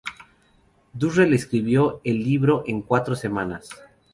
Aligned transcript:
Durrell 0.93 1.31
escribió 1.31 2.01
el 2.03 2.23
libro 2.23 2.63
en 2.65 2.81
cuatro 2.81 3.15
semanas. 3.15 3.69